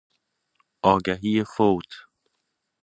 آگهی 0.93 1.43
فوت 1.53 1.89